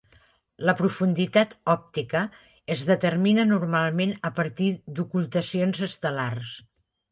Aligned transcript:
La 0.69 0.73
profunditat 0.77 1.53
òptica 1.73 2.21
es 2.77 2.81
determina 2.89 3.47
normalment 3.51 4.17
a 4.31 4.35
partir 4.41 4.73
d'ocultacions 4.99 5.87
estel·lars. 5.93 6.59